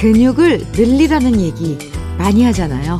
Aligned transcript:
근육을 0.00 0.66
늘리라는 0.72 1.38
얘기 1.42 1.76
많이 2.16 2.42
하잖아요. 2.44 2.98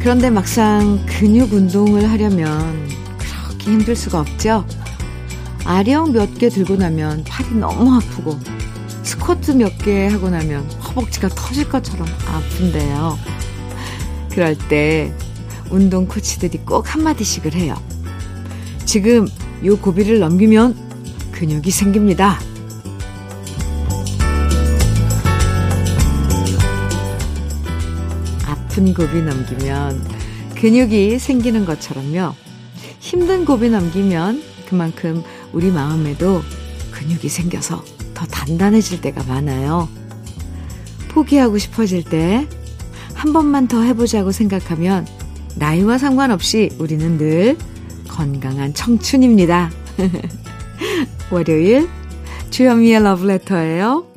그런데 0.00 0.30
막상 0.30 0.98
근육 1.06 1.52
운동을 1.52 2.10
하려면 2.10 2.88
그렇게 3.48 3.70
힘들 3.70 3.94
수가 3.94 4.18
없죠. 4.20 4.66
아령 5.64 6.10
몇 6.12 6.34
개 6.34 6.48
들고 6.48 6.74
나면 6.76 7.22
팔이 7.22 7.54
너무 7.54 7.94
아프고 7.94 8.36
스쿼트 9.04 9.52
몇 9.52 9.78
개 9.78 10.08
하고 10.08 10.28
나면 10.28 10.68
허벅지가 10.72 11.28
터질 11.28 11.68
것처럼 11.68 12.08
아픈데요. 12.26 13.16
그럴 14.32 14.58
때 14.68 15.14
운동 15.70 16.08
코치들이 16.08 16.58
꼭 16.66 16.92
한마디씩을 16.92 17.54
해요. 17.54 17.80
지금 18.84 19.28
요 19.64 19.78
고비를 19.78 20.18
넘기면 20.18 20.74
근육이 21.30 21.70
생깁니다. 21.70 22.40
아픈 28.76 28.92
고비 28.92 29.22
넘기면 29.22 30.04
근육이 30.54 31.18
생기는 31.18 31.64
것처럼요. 31.64 32.34
힘든 32.98 33.46
고비 33.46 33.70
넘기면 33.70 34.42
그만큼 34.68 35.22
우리 35.54 35.70
마음에도 35.70 36.42
근육이 36.90 37.30
생겨서 37.30 37.82
더 38.12 38.26
단단해질 38.26 39.00
때가 39.00 39.22
많아요. 39.22 39.88
포기하고 41.08 41.56
싶어질 41.56 42.04
때 42.04 42.46
한 43.14 43.32
번만 43.32 43.66
더 43.66 43.80
해보자고 43.80 44.30
생각하면 44.30 45.06
나이와 45.54 45.96
상관없이 45.96 46.68
우리는 46.78 47.16
늘 47.16 47.56
건강한 48.06 48.74
청춘입니다. 48.74 49.70
월요일 51.32 51.88
주현미의 52.50 53.02
러브레터예요. 53.02 54.15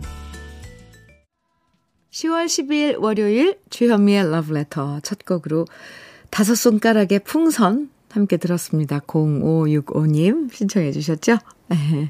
10월 2.19 2.47
10일 2.47 2.99
월요일 2.99 3.57
주현미의 3.69 4.29
러브레터 4.29 4.99
첫 5.03 5.23
곡으로 5.25 5.65
다섯 6.29 6.55
손가락의 6.55 7.19
풍선 7.19 7.89
함께 8.11 8.35
들었습니다. 8.35 8.99
0565님 8.99 10.53
신청해 10.53 10.91
주셨죠? 10.91 11.37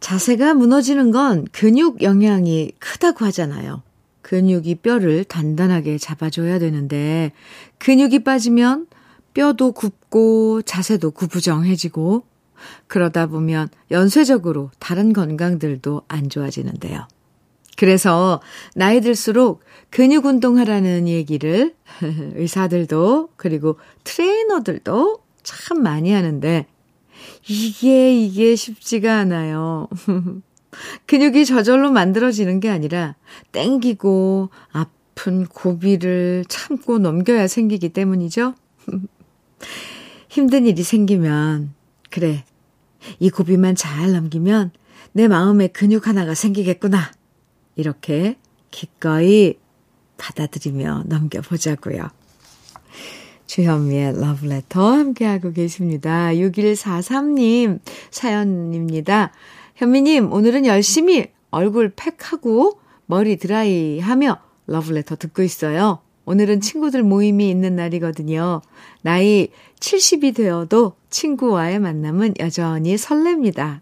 자세가 0.00 0.54
무너지는 0.54 1.10
건 1.10 1.46
근육 1.52 2.02
영향이 2.02 2.72
크다고 2.78 3.24
하잖아요. 3.26 3.82
근육이 4.22 4.76
뼈를 4.76 5.24
단단하게 5.24 5.96
잡아줘야 5.96 6.58
되는데 6.58 7.32
근육이 7.78 8.24
빠지면 8.24 8.88
뼈도 9.32 9.72
굽고 9.72 10.62
자세도 10.62 11.12
구부정해지고 11.12 12.24
그러다 12.88 13.26
보면 13.26 13.68
연쇄적으로 13.90 14.70
다른 14.78 15.14
건강들도 15.14 16.02
안 16.08 16.28
좋아지는데요. 16.28 17.06
그래서 17.80 18.42
나이 18.74 19.00
들수록 19.00 19.64
근육 19.88 20.26
운동하라는 20.26 21.08
얘기를 21.08 21.74
의사들도 22.36 23.30
그리고 23.36 23.78
트레이너들도 24.04 25.20
참 25.42 25.82
많이 25.82 26.12
하는데 26.12 26.66
이게 27.48 28.14
이게 28.14 28.54
쉽지가 28.54 29.20
않아요. 29.20 29.88
근육이 31.06 31.46
저절로 31.46 31.90
만들어지는 31.90 32.60
게 32.60 32.68
아니라 32.68 33.16
땡기고 33.52 34.50
아픈 34.72 35.46
고비를 35.46 36.44
참고 36.50 36.98
넘겨야 36.98 37.46
생기기 37.46 37.88
때문이죠. 37.94 38.56
힘든 40.28 40.66
일이 40.66 40.82
생기면 40.82 41.72
그래 42.10 42.44
이 43.20 43.30
고비만 43.30 43.74
잘 43.74 44.12
넘기면 44.12 44.70
내 45.12 45.28
마음에 45.28 45.68
근육 45.68 46.08
하나가 46.08 46.34
생기겠구나. 46.34 47.18
이렇게 47.80 48.36
기꺼이 48.70 49.54
받아들이며 50.18 51.04
넘겨보자고요. 51.06 52.08
주현미의 53.46 54.20
러브레터 54.20 54.92
함께하고 54.92 55.52
계십니다. 55.52 56.28
6143님 56.28 57.80
사연입니다. 58.10 59.32
현미님, 59.74 60.30
오늘은 60.30 60.66
열심히 60.66 61.28
얼굴 61.50 61.92
팩하고 61.96 62.78
머리 63.06 63.38
드라이 63.38 63.98
하며 63.98 64.38
러브레터 64.66 65.16
듣고 65.16 65.42
있어요. 65.42 66.00
오늘은 66.26 66.60
친구들 66.60 67.02
모임이 67.02 67.50
있는 67.50 67.74
날이거든요. 67.74 68.60
나이 69.02 69.48
70이 69.80 70.36
되어도 70.36 70.92
친구와의 71.08 71.80
만남은 71.80 72.34
여전히 72.38 72.94
설렙니다. 72.94 73.80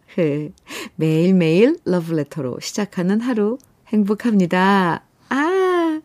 매일매일 0.97 1.76
러브레터로 1.84 2.60
시작하는 2.60 3.20
하루 3.20 3.59
행복합니다. 3.88 5.03
아, 5.28 6.00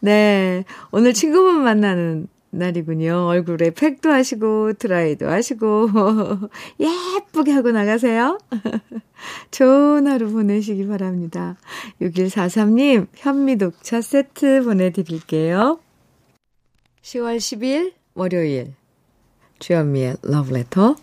네. 0.00 0.64
오늘 0.90 1.12
친구분 1.12 1.62
만나는 1.62 2.28
날이군요. 2.50 3.26
얼굴에 3.26 3.70
팩도 3.70 4.10
하시고, 4.10 4.74
드라이도 4.74 5.28
하시고, 5.28 5.88
예쁘게 6.78 7.52
하고 7.52 7.72
나가세요. 7.72 8.38
좋은 9.50 10.06
하루 10.06 10.30
보내시기 10.30 10.86
바랍니다. 10.86 11.56
6143님, 12.00 13.08
현미 13.14 13.56
녹차 13.56 14.00
세트 14.00 14.62
보내드릴게요. 14.64 15.80
10월 17.02 17.38
10일, 17.38 17.92
월요일. 18.14 18.74
주현미의 19.58 20.16
러브레터. 20.22 20.96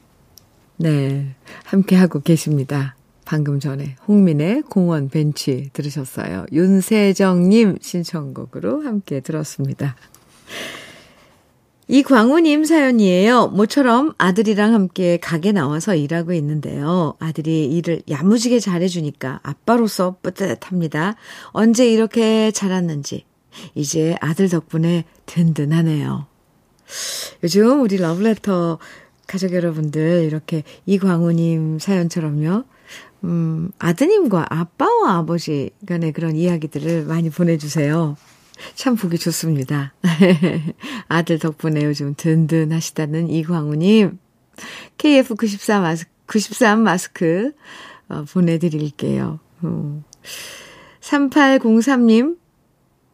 네. 0.78 1.36
함께하고 1.66 2.22
계십니다. 2.22 2.96
방금 3.26 3.59
전에 3.59 3.96
홍민의 4.08 4.64
공원 4.64 5.09
벤치 5.09 5.70
들으셨어요. 5.74 6.46
윤세정님 6.52 7.78
신청곡으로 7.82 8.82
함께 8.82 9.20
들었습니다. 9.20 9.96
이광우님 11.88 12.64
사연이에요. 12.64 13.48
모처럼 13.48 14.14
아들이랑 14.18 14.74
함께 14.74 15.18
가게 15.18 15.52
나와서 15.52 15.94
일하고 15.94 16.32
있는데요. 16.34 17.16
아들이 17.20 17.66
일을 17.66 18.02
야무지게 18.09 18.59
잘해주니까 18.59 19.42
아빠로서 19.44 20.16
뿌듯합니다. 20.22 21.16
언제 21.48 21.92
이렇게 21.92 22.52
자랐는지 22.52 23.26
이제 23.76 24.16
아들 24.22 24.48
덕분에 24.48 25.03
든든하네요. 25.26 26.28
요즘 27.44 27.82
우리 27.82 27.98
러브레터 27.98 28.80
가족 29.28 29.53
여러분들 29.53 30.24
이렇게 30.24 30.64
이광우님 30.86 31.80
사연처럼요. 31.80 32.64
음, 33.24 33.72
아드님과 33.80 34.48
아빠와 34.50 35.18
아버지 35.18 35.72
간의 35.86 36.12
그런 36.12 36.36
이야기들을 36.36 37.06
많이 37.06 37.30
보내주세요. 37.30 38.16
참 38.76 38.96
보기 38.96 39.18
좋습니다. 39.18 39.94
아들 41.08 41.40
덕분에 41.40 41.84
요즘 41.84 42.14
든든하시다는 42.16 43.30
이광우님, 43.30 44.20
KF94 44.98 45.82
마스크, 45.82 46.12
93 46.28 46.82
마스크, 46.82 47.52
어, 48.09 48.24
보내드릴게요. 48.32 49.40
음. 49.64 50.03
3803님 51.02 52.38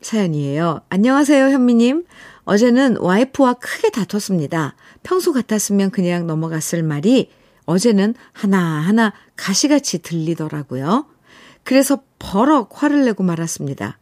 사연이에요. 0.01 0.81
안녕하세요, 0.89 1.50
현미님. 1.50 2.06
어제는 2.44 2.97
와이프와 2.97 3.56
크게 3.56 3.89
다퉜습니다. 3.89 4.75
평소 5.03 5.34
같았으면 5.34 5.92
그냥 5.92 6.27
넘어갔을 6.27 6.83
말이 6.83 7.30
어제는 7.68 8.16
하나하나 8.31 9.14
가시같이 9.36 10.02
들리더라고요. 10.02 11.06
그래서 11.64 12.02
버럭 12.18 12.81
화를 12.81 13.06
내고 13.06 13.24
말았습니다. 13.24 14.00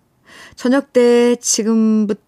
저녁 0.55 0.93
때 0.93 1.35
지금부터 1.35 2.21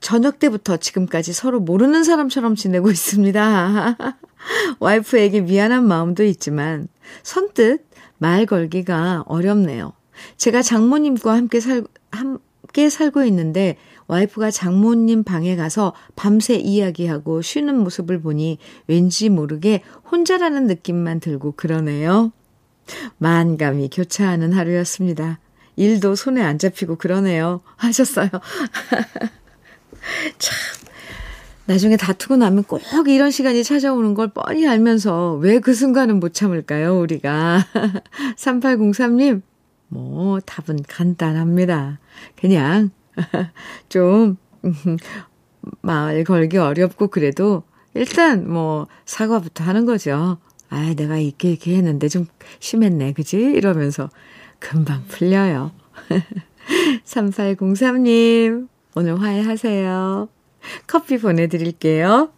저녁 0.00 0.38
때부터 0.38 0.76
지금까지 0.76 1.32
서로 1.32 1.60
모르는 1.60 2.04
사람처럼 2.04 2.54
지내고 2.54 2.90
있습니다. 2.90 3.96
와이프에게 4.78 5.40
미안한 5.40 5.86
마음도 5.86 6.22
있지만 6.24 6.88
선뜻 7.22 7.86
말 8.18 8.44
걸기가 8.44 9.24
어렵네요. 9.26 9.92
제가 10.36 10.62
장모님과 10.62 11.32
함께 11.32 11.60
살 11.60 11.84
함께 12.10 12.90
살고 12.90 13.24
있는데 13.24 13.76
와이프가 14.08 14.50
장모님 14.50 15.24
방에 15.24 15.56
가서 15.56 15.92
밤새 16.14 16.56
이야기하고 16.56 17.42
쉬는 17.42 17.78
모습을 17.78 18.20
보니 18.20 18.58
왠지 18.86 19.28
모르게 19.28 19.82
혼자라는 20.10 20.66
느낌만 20.66 21.20
들고 21.20 21.52
그러네요. 21.52 22.32
만감이 23.18 23.90
교차하는 23.92 24.52
하루였습니다. 24.52 25.40
일도 25.76 26.14
손에 26.14 26.42
안 26.42 26.58
잡히고 26.58 26.96
그러네요. 26.96 27.60
하셨어요. 27.76 28.28
참. 30.38 30.56
나중에 31.66 31.96
다투고 31.96 32.36
나면 32.36 32.62
꼭 32.62 32.80
이런 33.08 33.32
시간이 33.32 33.64
찾아오는 33.64 34.14
걸 34.14 34.28
뻔히 34.28 34.68
알면서 34.68 35.34
왜 35.34 35.58
그 35.58 35.74
순간은 35.74 36.20
못 36.20 36.32
참을까요, 36.32 37.00
우리가. 37.00 37.66
3803님, 38.38 39.42
뭐, 39.88 40.38
답은 40.40 40.78
간단합니다. 40.86 41.98
그냥, 42.36 42.90
좀, 43.88 44.36
말 45.82 46.22
걸기 46.24 46.58
어렵고 46.58 47.08
그래도 47.08 47.64
일단 47.94 48.48
뭐, 48.50 48.86
사과부터 49.04 49.64
하는 49.64 49.84
거죠. 49.86 50.38
아, 50.68 50.94
내가 50.94 51.16
이렇게 51.18 51.50
이렇게 51.50 51.76
했는데 51.76 52.08
좀 52.08 52.26
심했네. 52.60 53.12
그지? 53.12 53.36
이러면서 53.36 54.10
금방 54.58 55.04
풀려요. 55.08 55.72
3803님, 57.04 58.68
오늘 58.96 59.20
화해하세요. 59.20 60.28
커피 60.86 61.18
보내드릴게요. 61.18 62.30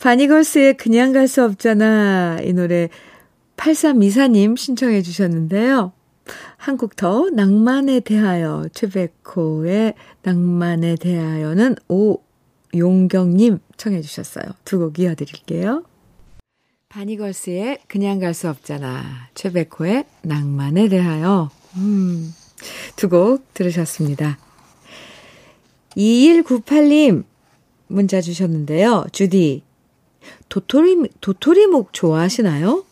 바니걸스의 0.00 0.76
그냥 0.76 1.12
갈 1.12 1.26
수 1.28 1.42
없잖아. 1.42 2.38
이 2.42 2.52
노래 2.52 2.90
8324님 3.56 4.54
신청해 4.56 5.00
주셨는데요. 5.00 5.93
한곡 6.56 6.96
더, 6.96 7.28
낭만에 7.30 8.00
대하여. 8.00 8.66
최백호의 8.72 9.94
낭만에 10.22 10.96
대하여는 10.96 11.76
오용경님 12.72 13.58
청해 13.76 14.00
주셨어요. 14.00 14.44
두 14.64 14.78
곡 14.78 14.98
이어드릴게요. 14.98 15.84
바니걸스의 16.88 17.80
그냥 17.88 18.20
갈 18.20 18.34
수 18.34 18.48
없잖아. 18.48 19.28
최백호의 19.34 20.04
낭만에 20.22 20.88
대하여. 20.88 21.50
음, 21.76 22.32
두 22.96 23.08
곡 23.08 23.52
들으셨습니다. 23.54 24.38
2198님 25.96 27.24
문자 27.88 28.20
주셨는데요. 28.20 29.06
주디, 29.12 29.62
도토리, 30.48 31.08
도토리묵 31.20 31.92
좋아하시나요? 31.92 32.84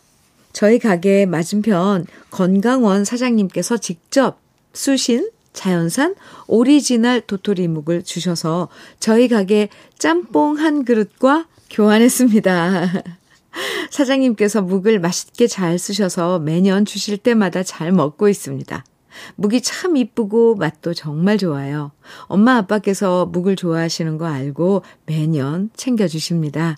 저희 0.53 0.79
가게 0.79 1.25
맞은편 1.25 2.05
건강원 2.29 3.03
사장님께서 3.03 3.77
직접 3.77 4.39
쑤신 4.73 5.29
자연산 5.51 6.15
오리지널 6.47 7.21
도토리묵을 7.21 8.03
주셔서 8.03 8.69
저희 8.99 9.27
가게 9.27 9.69
짬뽕 9.97 10.57
한 10.57 10.85
그릇과 10.85 11.47
교환했습니다. 11.69 13.03
사장님께서 13.91 14.61
묵을 14.61 14.99
맛있게 14.99 15.47
잘 15.47 15.77
쑤셔서 15.77 16.39
매년 16.39 16.85
주실 16.85 17.17
때마다 17.17 17.63
잘 17.63 17.91
먹고 17.91 18.29
있습니다. 18.29 18.83
묵이 19.35 19.61
참 19.61 19.95
이쁘고 19.95 20.55
맛도 20.55 20.93
정말 20.93 21.37
좋아요. 21.37 21.91
엄마 22.23 22.57
아빠께서 22.57 23.27
묵을 23.27 23.55
좋아하시는 23.55 24.17
거 24.17 24.25
알고 24.25 24.83
매년 25.05 25.69
챙겨주십니다. 25.75 26.77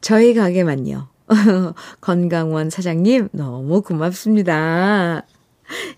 저희 0.00 0.34
가게만요. 0.34 1.09
건강원 2.00 2.70
사장님, 2.70 3.28
너무 3.32 3.82
고맙습니다. 3.82 5.24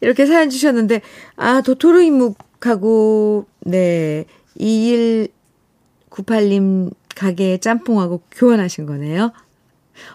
이렇게 0.00 0.26
사연 0.26 0.50
주셨는데, 0.50 1.00
아, 1.36 1.60
도토로 1.62 2.02
이묵하고, 2.02 3.46
네, 3.60 4.26
2198님 4.58 6.92
가게 7.14 7.58
짬뽕하고 7.58 8.22
교환하신 8.30 8.86
거네요. 8.86 9.32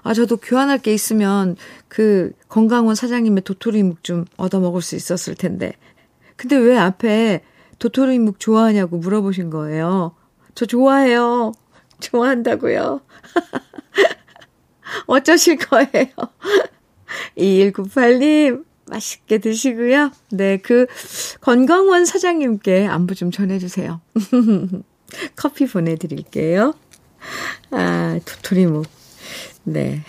아, 0.03 0.13
저도 0.13 0.37
교환할 0.37 0.79
게 0.79 0.93
있으면 0.93 1.55
그 1.87 2.31
건강원 2.49 2.95
사장님의 2.95 3.43
도토리 3.43 3.83
묵 3.83 4.03
좀 4.03 4.25
얻어 4.37 4.59
먹을 4.59 4.81
수 4.81 4.95
있었을 4.95 5.35
텐데. 5.35 5.73
근데 6.35 6.55
왜 6.55 6.77
앞에 6.77 7.41
도토리 7.79 8.19
묵 8.19 8.39
좋아하냐고 8.39 8.97
물어보신 8.97 9.49
거예요. 9.49 10.15
저 10.55 10.65
좋아해요. 10.65 11.51
좋아한다고요. 11.99 13.01
어쩌실 15.07 15.57
거예요? 15.57 16.07
2198님, 17.37 18.65
맛있게 18.87 19.37
드시고요. 19.37 20.11
네, 20.31 20.57
그, 20.57 20.87
건강원 21.41 22.05
사장님께 22.05 22.87
안부 22.87 23.15
좀 23.15 23.31
전해주세요. 23.31 24.01
커피 25.35 25.67
보내드릴게요. 25.67 26.73
아, 27.71 28.19
도토리묵. 28.25 28.85
네. 29.63 30.01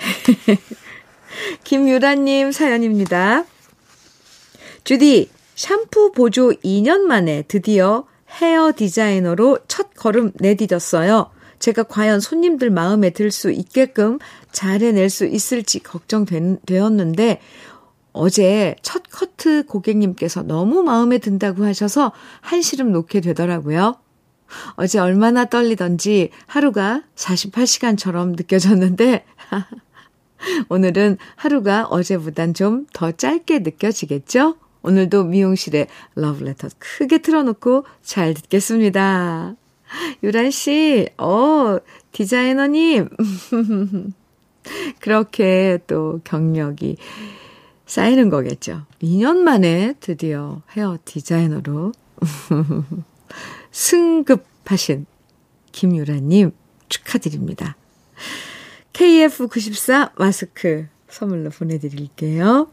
김유라님 1.65 2.53
사연입니다. 2.53 3.45
주디, 4.85 5.31
샴푸 5.55 6.13
보조 6.13 6.51
2년 6.51 7.01
만에 7.01 7.43
드디어 7.49 8.07
헤어 8.41 8.73
디자이너로 8.75 9.59
첫 9.67 9.95
걸음 9.95 10.33
내디뎠어요. 10.33 11.31
제가 11.59 11.83
과연 11.85 12.21
손님들 12.21 12.71
마음에 12.71 13.11
들 13.11 13.31
수 13.31 13.51
있게끔 13.51 14.19
잘 14.53 14.81
해낼 14.81 15.11
수 15.11 15.27
있을지 15.27 15.81
걱정되었는데, 15.81 17.41
어제 18.13 18.75
첫 18.83 19.03
커트 19.11 19.67
고객님께서 19.67 20.43
너무 20.43 20.83
마음에 20.83 21.19
든다고 21.19 21.65
하셔서 21.65 22.13
한시름 22.41 22.91
놓게 22.93 23.21
되더라고요. 23.21 23.97
어제 24.77 24.99
얼마나 24.99 25.45
떨리던지 25.45 26.31
하루가 26.47 27.03
48시간처럼 27.17 28.37
느껴졌는데, 28.37 29.25
오늘은 30.69 31.19
하루가 31.37 31.85
어제보단 31.87 32.55
좀 32.55 32.87
더 32.93 33.13
짧게 33.13 33.61
느껴지겠죠? 33.61 34.57
오늘도 34.83 35.25
미용실에 35.25 35.89
러브레터 36.15 36.69
크게 36.79 37.19
틀어놓고 37.19 37.85
잘 38.03 38.35
듣겠습니다. 38.35 39.57
유란 40.23 40.51
씨, 40.51 41.09
어, 41.19 41.79
디자이너님. 42.13 43.09
그렇게 45.01 45.79
또 45.87 46.21
경력이 46.25 46.97
쌓이는 47.87 48.29
거겠죠. 48.29 48.83
2년 49.03 49.39
만에 49.39 49.95
드디어 50.01 50.63
헤어 50.73 50.99
디자이너로 51.05 51.93
승급하신 53.73 55.07
김유라님 55.73 56.53
축하드립니다. 56.89 57.77
KF94 58.93 60.13
마스크 60.17 60.89
선물로 61.09 61.51
보내드릴게요. 61.51 62.69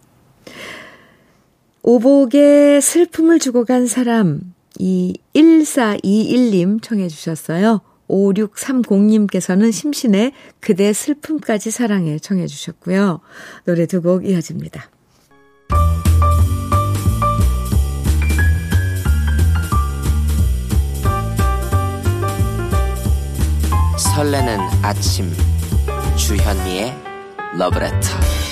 오복에 1.84 2.82
슬픔을 2.82 3.38
주고 3.40 3.64
간 3.64 3.86
사람, 3.86 4.55
이 4.80 5.18
1421님 5.36 6.82
청해 6.82 7.08
주셨어요. 7.08 7.82
5630님께서는 8.10 9.72
심신의 9.72 10.32
그대 10.60 10.94
슬픔까지 10.94 11.72
사랑해 11.72 12.20
청해 12.20 12.46
주셨고요. 12.48 13.22
노래 13.66 13.86
두 13.88 14.02
곡 14.02 14.28
이어집니다. 14.28 14.90
설레는 23.98 24.60
아침 24.82 25.32
주현미의 26.16 26.94
러브레터 27.58 28.45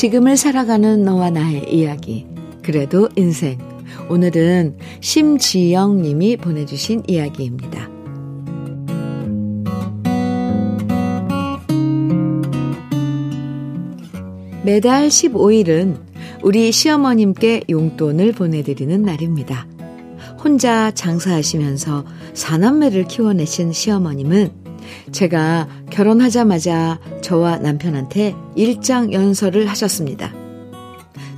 지금을 0.00 0.38
살아가는 0.38 1.02
너와 1.02 1.28
나의 1.28 1.74
이야기 1.74 2.26
그래도 2.62 3.10
인생 3.16 3.58
오늘은 4.08 4.78
심지영 5.02 6.00
님이 6.00 6.38
보내주신 6.38 7.02
이야기입니다. 7.06 7.90
매달 14.64 15.08
15일은 15.08 16.00
우리 16.42 16.72
시어머님께 16.72 17.64
용돈을 17.68 18.32
보내드리는 18.32 19.02
날입니다. 19.02 19.66
혼자 20.42 20.90
장사하시면서 20.92 22.06
사남매를 22.32 23.04
키워내신 23.04 23.74
시어머님은 23.74 24.50
제가 25.12 25.68
결혼하자마자 25.90 26.98
저와 27.30 27.58
남편한테 27.58 28.34
일장 28.56 29.12
연설을 29.12 29.68
하셨습니다. 29.68 30.32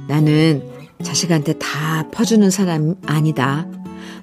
나는 0.08 0.62
자식한테 1.02 1.58
다 1.58 2.08
퍼주는 2.10 2.48
사람 2.50 2.94
아니다. 3.04 3.66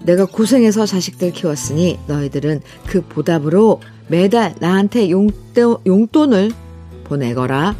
내가 0.01 0.25
고생해서 0.25 0.87
자식들 0.87 1.31
키웠으니 1.31 1.99
너희들은 2.07 2.61
그 2.87 3.01
보답으로 3.01 3.81
매달 4.07 4.55
나한테 4.59 5.11
용돈, 5.11 5.77
용돈을 5.85 6.51
보내거라. 7.03 7.75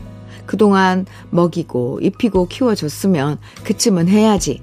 그동안 0.46 1.08
먹이고 1.32 2.00
입히고 2.04 2.48
키워줬으면 2.48 3.40
그쯤은 3.64 4.08
해야지. 4.08 4.62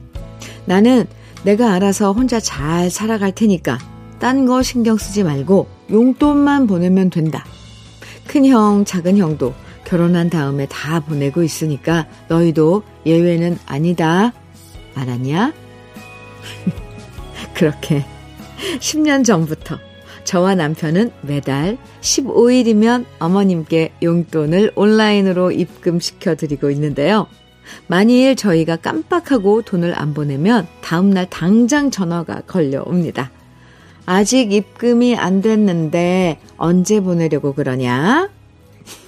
나는 0.67 1.05
내가 1.43 1.73
알아서 1.73 2.13
혼자 2.13 2.39
잘 2.39 2.91
살아갈 2.91 3.33
테니까 3.33 3.79
딴 4.21 4.47
거 4.47 4.63
신경 4.63 4.97
쓰지 4.97 5.25
말고 5.25 5.67
용돈만 5.91 6.69
보내면 6.69 7.11
된다. 7.11 7.45
큰형, 8.27 8.85
작은형도 8.85 9.55
결혼한 9.85 10.31
다음에 10.31 10.67
다 10.67 11.01
보내고 11.01 11.43
있으니까 11.43 12.07
너희도 12.29 12.83
예외는 13.07 13.59
아니다. 13.67 14.33
알았냐? 14.95 15.53
그렇게 17.55 18.05
10년 18.81 19.25
전부터 19.25 19.79
저와 20.25 20.57
남편은 20.57 21.13
매달 21.23 21.79
15일이면 22.01 23.05
어머님께 23.21 23.93
용돈을 24.03 24.73
온라인으로 24.75 25.53
입금시켜 25.53 26.35
드리고 26.35 26.71
있는데요. 26.71 27.29
만일 27.87 28.35
저희가 28.37 28.77
깜빡하고 28.77 29.63
돈을 29.63 29.99
안 29.99 30.15
보내면 30.15 30.67
다음날 30.83 31.29
당장 31.31 31.91
전화가 31.91 32.43
걸려옵니다. 32.47 33.31
아직 34.07 34.53
입금이 34.53 35.17
안 35.17 35.43
됐는데 35.43 36.39
언제 36.57 37.01
보내려고 37.01 37.53
그러냐? 37.53 38.31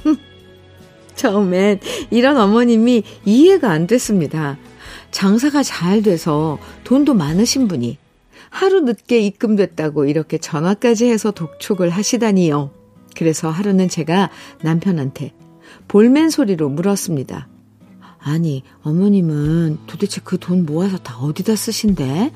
처음엔 1.14 1.80
이런 2.10 2.36
어머님이 2.36 3.04
이해가 3.24 3.70
안 3.70 3.86
됐습니다. 3.86 4.58
장사가 5.10 5.62
잘 5.62 6.02
돼서 6.02 6.58
돈도 6.84 7.14
많으신 7.14 7.68
분이 7.68 7.96
하루 8.50 8.80
늦게 8.80 9.20
입금됐다고 9.20 10.04
이렇게 10.04 10.38
전화까지 10.38 11.06
해서 11.06 11.30
독촉을 11.30 11.90
하시다니요. 11.90 12.70
그래서 13.16 13.50
하루는 13.50 13.88
제가 13.88 14.30
남편한테 14.62 15.32
볼멘 15.86 16.30
소리로 16.30 16.68
물었습니다. 16.68 17.48
아니, 18.20 18.62
어머님은 18.82 19.78
도대체 19.86 20.20
그 20.22 20.38
돈 20.38 20.66
모아서 20.66 20.98
다 20.98 21.16
어디다 21.18 21.56
쓰신대? 21.56 22.32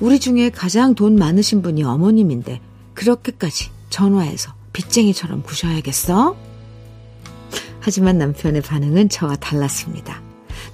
우리 0.00 0.18
중에 0.20 0.50
가장 0.50 0.94
돈 0.94 1.16
많으신 1.16 1.62
분이 1.62 1.82
어머님인데, 1.82 2.60
그렇게까지 2.94 3.70
전화해서 3.90 4.52
빚쟁이처럼 4.72 5.42
구셔야겠어? 5.42 6.36
하지만 7.80 8.18
남편의 8.18 8.62
반응은 8.62 9.08
저와 9.08 9.36
달랐습니다. 9.36 10.22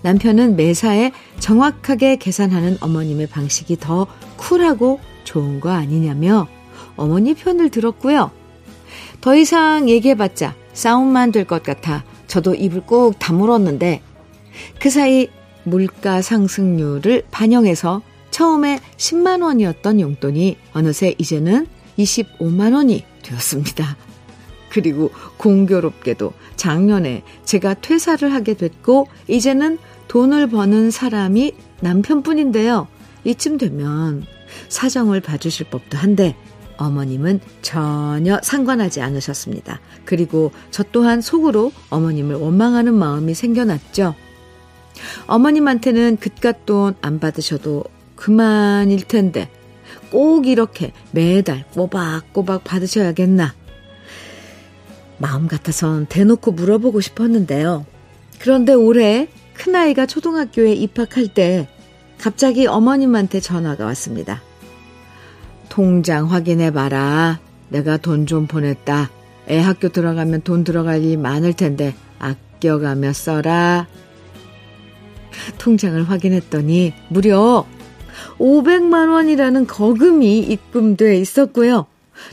남편은 0.03 0.57
매사에 0.57 1.13
정확하게 1.39 2.17
계산하는 2.17 2.79
어머님의 2.81 3.27
방식이 3.27 3.79
더 3.79 4.07
쿨하고 4.37 5.01
좋은 5.25 5.61
거 5.61 5.71
아니냐며 5.71 6.49
어머니 6.97 7.35
편을 7.35 7.71
들었고요. 7.71 8.31
더 9.21 9.37
이상 9.37 9.89
얘기해봤자 9.89 10.55
싸움만 10.73 11.33
될 11.33 11.45
것 11.45 11.63
같아 11.63 12.05
저도 12.27 12.55
입을 12.55 12.83
꾹 12.87 13.19
다물었는데 13.19 14.03
그 14.79 14.89
사이 14.89 15.29
물가 15.65 16.23
상승률을 16.23 17.25
반영해서 17.31 18.03
처음에 18.41 18.81
10만 18.97 19.43
원이었던 19.43 20.01
용돈이 20.01 20.57
어느새 20.73 21.15
이제는 21.19 21.67
25만 21.99 22.73
원이 22.73 23.05
되었습니다. 23.23 23.99
그리고 24.71 25.11
공교롭게도 25.37 26.33
작년에 26.57 27.23
제가 27.45 27.75
퇴사를 27.75 28.33
하게 28.33 28.55
됐고 28.55 29.09
이제는 29.29 29.77
돈을 30.09 30.47
버는 30.47 30.91
사람이 30.91 31.53
남편뿐인데요. 31.81 32.89
이쯤 33.25 33.59
되면 33.59 34.25
사정을 34.71 35.21
봐주실 35.21 35.67
법도 35.69 35.99
한데 35.99 36.35
어머님은 36.79 37.41
전혀 37.61 38.41
상관하지 38.43 39.03
않으셨습니다. 39.03 39.81
그리고 40.07 40.51
저 40.71 40.83
또한 40.83 41.21
속으로 41.21 41.73
어머님을 41.91 42.37
원망하는 42.37 42.95
마음이 42.95 43.35
생겨났죠. 43.35 44.15
어머님한테는 45.27 46.17
그깟 46.17 46.65
돈 46.65 46.95
안 47.03 47.21
받으셔도 47.21 47.85
그만일 48.21 49.09
텐데 49.09 49.49
꼭 50.11 50.47
이렇게 50.47 50.93
매달 51.11 51.65
꼬박꼬박 51.71 52.63
받으셔야겠나. 52.65 53.55
마음 55.19 55.49
같아선 55.49 56.07
대놓고 56.07 56.53
물어보고 56.53 57.01
싶었는데요. 57.01 57.87
그런데 58.39 58.73
올해 58.75 59.29
큰아이가 59.55 60.07
초등학교에 60.07 60.73
입학할 60.75 61.29
때 61.29 61.69
갑자기 62.19 62.67
어머님한테 62.67 63.41
전화가 63.41 63.85
왔습니다. 63.87 64.43
통장 65.69 66.31
확인해봐라. 66.31 67.41
내가 67.71 67.97
돈 67.97 68.27
좀 68.27 68.47
보냈다. 68.47 69.11
애 69.49 69.59
학교 69.59 69.89
들어가면 69.89 70.43
돈 70.43 70.65
들어갈 70.65 71.03
일 71.03 71.17
많을 71.19 71.55
텐데 71.55 71.95
아껴가며 72.19 73.13
써라. 73.13 73.87
통장을 75.59 76.09
확인했더니 76.09 76.93
무려 77.09 77.65
500만 78.39 79.13
원이라는 79.13 79.67
거금이 79.67 80.39
입금돼 80.41 81.19
있었고요. 81.19 81.87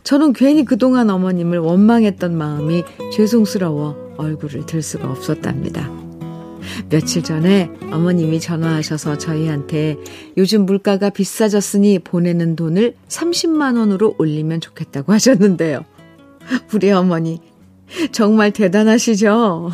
저는 0.03 0.33
괜히 0.33 0.65
그동안 0.65 1.09
어머님을 1.09 1.59
원망했던 1.59 2.37
마음이 2.37 2.83
죄송스러워 3.13 4.15
얼굴을 4.17 4.65
들 4.65 4.81
수가 4.81 5.09
없었답니다. 5.09 5.89
며칠 6.89 7.23
전에 7.23 7.69
어머님이 7.91 8.39
전화하셔서 8.39 9.17
저희한테 9.17 9.97
요즘 10.35 10.65
물가가 10.65 11.09
비싸졌으니 11.09 11.99
보내는 11.99 12.55
돈을 12.55 12.95
30만 13.07 13.77
원으로 13.77 14.15
올리면 14.17 14.61
좋겠다고 14.61 15.13
하셨는데요. 15.13 15.85
우리 16.73 16.91
어머니 16.91 17.39
정말 18.11 18.51
대단하시죠? 18.51 19.71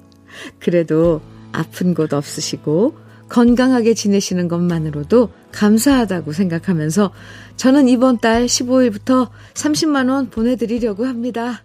그래도 0.60 1.20
아픈 1.52 1.94
곳 1.94 2.12
없으시고 2.12 2.94
건강하게 3.28 3.94
지내시는 3.94 4.48
것만으로도 4.48 5.30
감사하다고 5.56 6.32
생각하면서 6.32 7.12
저는 7.56 7.88
이번 7.88 8.18
달 8.18 8.44
15일부터 8.46 9.30
30만원 9.54 10.30
보내드리려고 10.30 11.06
합니다. 11.06 11.64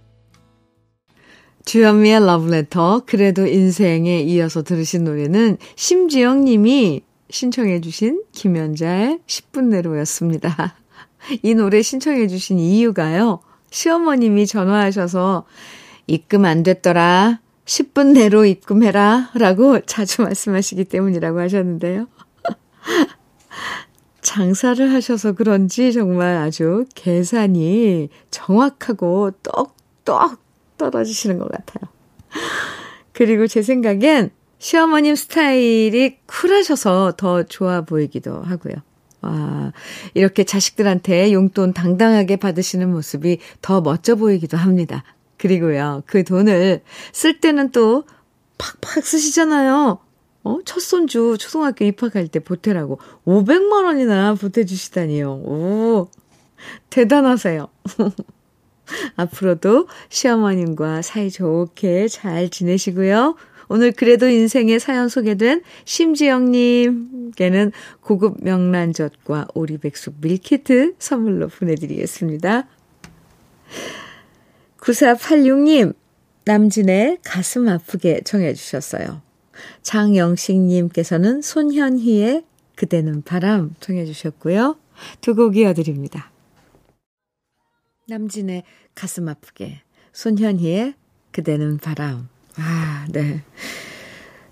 주현미의 1.66 2.26
러브레터, 2.26 3.04
그래도 3.06 3.46
인생에 3.46 4.22
이어서 4.22 4.64
들으신 4.64 5.04
노래는 5.04 5.58
심지영 5.76 6.46
님이 6.46 7.02
신청해 7.30 7.82
주신 7.82 8.24
김연자의 8.32 9.20
10분 9.28 9.66
내로였습니다. 9.66 10.76
이 11.44 11.54
노래 11.54 11.82
신청해 11.82 12.28
주신 12.28 12.60
이유가요. 12.60 13.42
시어머님이 13.70 14.48
전화하셔서 14.48 15.46
입금 16.08 16.46
안 16.46 16.64
됐더라. 16.64 17.40
10분 17.66 18.14
내로 18.14 18.44
입금해라. 18.46 19.32
라고 19.36 19.80
자주 19.82 20.24
말씀하시기 20.24 20.86
때문이라고 20.86 21.40
하셨는데요. 21.40 22.08
장사를 24.22 24.94
하셔서 24.94 25.34
그런지 25.34 25.92
정말 25.94 26.38
아주 26.38 26.86
계산이 26.96 28.10
정확하고 28.30 29.32
똑똑 29.44 30.40
떨어지시는 30.78 31.40
것 31.40 31.50
같아요. 31.52 31.90
그리고 33.14 33.48
제 33.48 33.62
생각엔 33.62 34.32
시어머님 34.60 35.16
스타일이 35.16 36.18
쿨하셔서 36.28 37.14
더 37.18 37.44
좋아 37.44 37.82
보이기도 37.82 38.42
하고요. 38.42 38.76
와, 39.22 39.72
이렇게 40.14 40.44
자식들한테 40.44 41.34
용돈 41.34 41.74
당당하게 41.74 42.38
받으시는 42.38 42.92
모습이 42.92 43.40
더 43.62 43.82
멋져 43.82 44.16
보이기도 44.16 44.58
합니다. 44.58 45.04
그리고요, 45.38 46.04
그 46.06 46.24
돈을 46.24 46.82
쓸 47.12 47.40
때는 47.40 47.72
또 47.72 48.04
팍팍 48.58 49.04
쓰시잖아요. 49.04 50.00
어? 50.44 50.60
첫 50.66 50.80
손주 50.80 51.38
초등학교 51.40 51.86
입학할 51.86 52.28
때 52.28 52.40
보태라고 52.40 53.00
500만 53.26 53.86
원이나 53.86 54.34
보태주시다니요. 54.36 55.32
오, 55.32 56.08
대단하세요. 56.90 57.68
앞으로도 59.16 59.88
시어머님과 60.10 61.02
사이좋게 61.02 62.08
잘 62.08 62.50
지내시고요. 62.50 63.36
오늘 63.70 63.94
그래도 63.94 64.28
인생의 64.28 64.82
사연 64.82 65.08
소개된 65.08 65.62
심지영님께는 65.86 67.72
고급 68.02 68.44
명란젓과 68.44 69.48
오리백숙 69.54 70.16
밀키트 70.20 70.96
선물로 71.00 71.48
보내드리겠습니다. 71.48 72.68
9486님, 74.82 75.94
남진의 76.44 77.20
가슴 77.24 77.70
아프게 77.70 78.22
정해주셨어요. 78.26 79.22
장영식님께서는 79.84 81.42
손현희의 81.42 82.44
그대는 82.76 83.22
바람 83.24 83.76
청해 83.80 84.06
주셨고요. 84.06 84.78
두 85.22 85.36
곡 85.36 85.58
이어드립니다. 85.58 86.32
남진의 88.08 88.64
가슴 88.96 89.28
아프게, 89.30 89.82
손현희의 90.14 90.96
그대는 91.32 91.78
바람. 91.78 92.28
아, 92.58 93.06
네. 93.10 93.44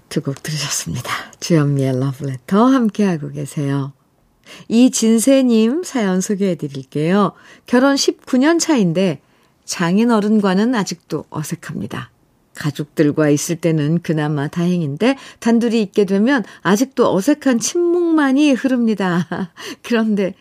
두 0.10 0.22
곡 0.22 0.42
들으셨습니다. 0.42 1.12
주현미의 1.40 2.00
러브레터 2.00 2.66
함께하고 2.66 3.30
계세요. 3.30 3.94
이진세님 4.68 5.84
사연 5.84 6.22
소개해 6.22 6.56
드릴게요. 6.56 7.34
결혼 7.68 7.94
19년 7.96 8.60
차인데 8.60 9.22
장인 9.66 10.10
어른과는 10.10 10.74
아직도 10.74 11.26
어색합니다. 11.30 12.10
가족들과 12.60 13.30
있을 13.30 13.56
때는 13.56 14.02
그나마 14.04 14.48
다행인데 14.48 15.16
단둘이 15.40 15.82
있게 15.82 16.06
되면 16.06 16.44
아직도 16.62 17.14
어색한 17.14 17.60
침묵만이 17.60 18.54
흐릅니다. 18.54 19.28
그런데 19.82 20.36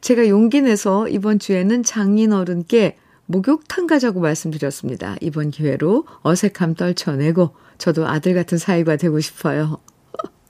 제가 0.00 0.28
용기 0.28 0.62
내서 0.62 1.08
이번 1.08 1.38
주에는 1.38 1.82
장인 1.82 2.32
어른께 2.32 2.96
목욕탕 3.26 3.86
가자고 3.86 4.20
말씀드렸습니다. 4.20 5.16
이번 5.20 5.50
기회로 5.50 6.04
어색함 6.22 6.74
떨쳐내고 6.74 7.50
저도 7.78 8.06
아들 8.06 8.34
같은 8.34 8.56
사이가 8.56 8.96
되고 8.96 9.18
싶어요. 9.20 9.78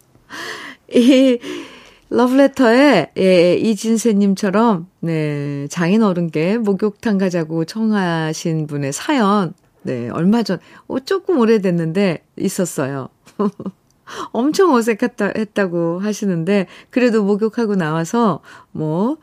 이 0.94 1.38
러브레터에 2.10 3.12
예, 3.16 3.54
이진세님처럼 3.54 4.88
네 5.00 5.66
장인 5.68 6.02
어른께 6.02 6.58
목욕탕 6.58 7.18
가자고 7.18 7.64
청하신 7.64 8.66
분의 8.66 8.92
사연 8.92 9.54
네 9.84 10.08
얼마 10.10 10.42
전 10.42 10.58
어, 10.88 10.98
조금 11.00 11.38
오래됐는데 11.38 12.24
있었어요. 12.38 13.08
엄청 14.32 14.74
어색했다, 14.74 15.32
했다고 15.36 16.00
하시는데, 16.00 16.66
그래도 16.90 17.24
목욕하고 17.24 17.74
나와서, 17.74 18.40
뭐, 18.72 19.16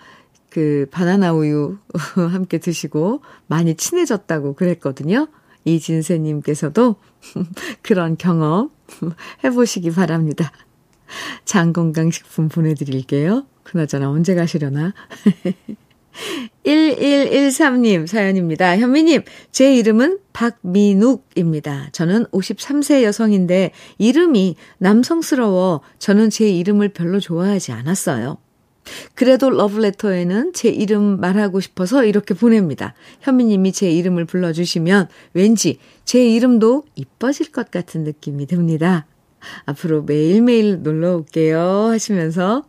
그, 0.50 0.88
바나나 0.92 1.34
우유 1.34 1.78
함께 2.16 2.58
드시고, 2.58 3.22
많이 3.48 3.76
친해졌다고 3.76 4.56
그랬거든요. 4.56 5.28
이진세님께서도 5.66 6.96
그런 7.84 8.18
경험 8.18 8.72
해보시기 9.44 9.92
바랍니다. 9.92 10.52
장건강식품 11.46 12.50
보내드릴게요. 12.50 13.46
그나저나 13.64 14.10
언제 14.10 14.34
가시려나? 14.34 14.94
1113님 16.66 18.08
사연입니다. 18.08 18.78
현미님, 18.78 19.24
제 19.52 19.76
이름은 19.76 20.20
박민욱입니다. 20.34 21.90
저는 21.92 22.26
53세 22.26 23.04
여성인데 23.04 23.72
이름이 23.98 24.56
남성스러워 24.78 25.82
저는 26.00 26.30
제 26.30 26.50
이름을 26.50 26.90
별로 26.90 27.20
좋아하지 27.20 27.72
않았어요. 27.72 28.38
그래도 29.14 29.50
러브레터에는 29.50 30.54
제 30.54 30.70
이름 30.70 31.20
말하고 31.20 31.60
싶어서 31.60 32.04
이렇게 32.04 32.34
보냅니다. 32.34 32.94
현미님이 33.22 33.72
제 33.72 33.92
이름을 33.92 34.26
불러주시면 34.26 35.08
왠지 35.34 35.78
제 36.04 36.28
이름도 36.28 36.86
이뻐질 36.96 37.52
것 37.52 37.70
같은 37.72 38.04
느낌이 38.04 38.48
듭니다. 38.48 39.06
앞으로 39.66 40.04
매일매일 40.04 40.82
놀러 40.82 41.16
올게요 41.18 41.60
하시면서 41.90 42.66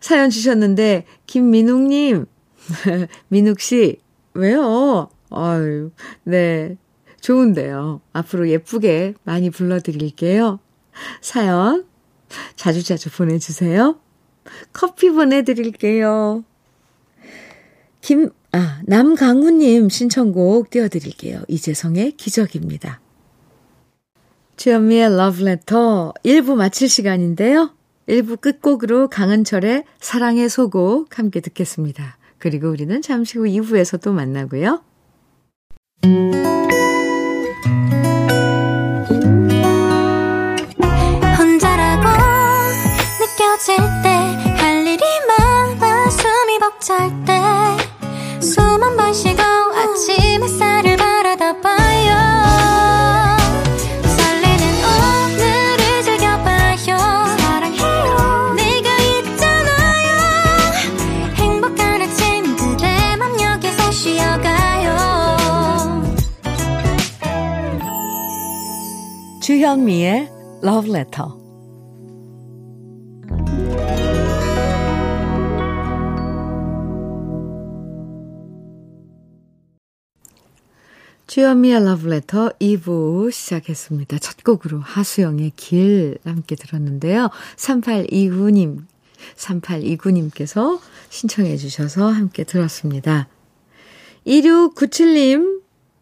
사연 0.00 0.30
주셨는데, 0.30 1.04
김민욱님, 1.26 2.26
민욱 3.28 3.60
씨, 3.60 3.98
왜요? 4.34 5.08
아유, 5.30 5.90
네. 6.24 6.76
좋은데요. 7.20 8.00
앞으로 8.12 8.48
예쁘게 8.48 9.14
많이 9.22 9.50
불러드릴게요. 9.50 10.58
사연 11.20 11.86
자주자주 12.56 13.10
보내주세요. 13.10 13.98
커피 14.72 15.10
보내드릴게요. 15.10 16.44
김, 18.00 18.30
아, 18.50 18.80
남강훈님 18.84 19.88
신청곡 19.88 20.70
띄워드릴게요. 20.70 21.42
이재성의 21.46 22.12
기적입니다. 22.12 23.00
주현미의 24.56 25.16
러브레터 25.16 26.14
1부 26.24 26.56
마칠 26.56 26.88
시간인데요. 26.88 27.74
1부 28.08 28.40
끝곡으로 28.40 29.08
강은철의 29.08 29.84
사랑의 30.00 30.48
소곡 30.48 31.18
함께 31.18 31.40
듣겠습니다. 31.40 32.18
그리고 32.42 32.70
우리는 32.70 33.00
잠시 33.02 33.38
후 33.38 33.44
2부에서 33.44 34.02
또 34.02 34.12
만나고요. 34.12 34.82
주현미의 69.72 70.28
Love 70.62 70.90
Letter. 70.90 71.28
주현미의 81.26 81.76
Love 81.76 82.12
Letter 82.12 82.50
2부 82.60 83.32
시작했습니다. 83.32 84.18
첫 84.18 84.44
곡으로 84.44 84.78
하수영의 84.80 85.52
길 85.56 86.18
함께 86.22 86.54
들었는데요. 86.54 87.30
3829님, 87.56 88.84
3829님께서 89.36 90.80
신청해 91.08 91.56
주셔서 91.56 92.10
함께 92.10 92.44
들었습니다. 92.44 93.26
2697님 94.26 95.51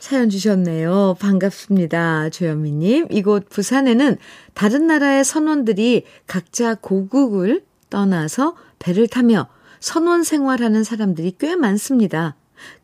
사연 0.01 0.31
주셨네요. 0.31 1.17
반갑습니다. 1.21 2.31
조현미님. 2.31 3.09
이곳 3.11 3.51
부산에는 3.51 4.17
다른 4.55 4.87
나라의 4.87 5.25
선원들이 5.25 6.05
각자 6.27 6.75
고국을 6.75 7.63
떠나서 7.91 8.57
배를 8.79 9.09
타며 9.09 9.49
선원 9.79 10.23
생활하는 10.23 10.85
사람들이 10.85 11.35
꽤 11.39 11.55
많습니다. 11.55 12.35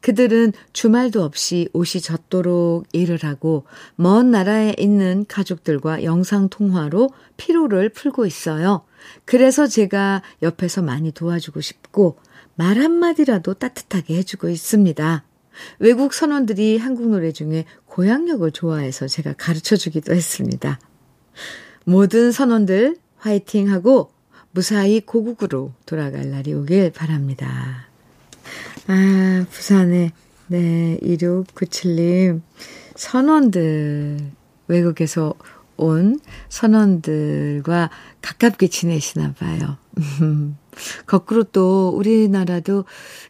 그들은 0.01 0.53
주말도 0.75 1.23
없이 1.23 1.69
옷이 1.73 2.03
젖도록 2.03 2.85
일을 2.93 3.19
하고 3.23 3.65
먼 3.95 4.31
나라에 4.31 4.75
있는 4.79 5.25
가족들과 5.27 6.05
영상통화로 6.05 7.11
피로를 7.39 7.89
풀고 7.89 8.27
있어요. 8.27 8.85
그래서 9.25 9.67
제가 9.67 10.23
옆에서 10.43 10.83
많이 10.83 11.13
도와주고 11.13 11.63
싶고 11.63 12.19
말 12.55 12.79
한마디라도 12.79 13.55
따뜻하게 13.55 14.17
해주고 14.19 14.51
있습니다. 14.51 15.25
외국 15.79 16.15
선원들이 16.15 16.79
한국 16.79 17.09
노래 17.09 17.33
중에 17.33 17.65
고향역을 17.87 18.53
좋아해서 18.53 19.09
제가 19.09 19.35
가르쳐 19.35 19.77
주기도 19.77 20.15
했습니다. 20.15 20.79
모든 21.85 22.33
선원들 22.33 22.97
화이팅 23.19 23.71
하고 23.71 24.11
무사히 24.51 25.01
고국으로 25.01 25.73
돌아갈 25.85 26.31
날이 26.31 26.55
오길 26.55 26.91
바랍니다. 26.93 27.89
아, 28.87 29.45
부산에, 29.51 30.13
네, 30.47 30.99
2697님, 31.03 32.41
선원들, 32.95 34.19
외국에서 34.69 35.35
온 35.77 36.19
선원들과 36.49 37.91
가깝게 38.23 38.69
지내시나 38.69 39.35
봐요. 39.35 39.77
거꾸로 41.07 41.45
또 41.45 41.89
우리나라도 41.91 42.85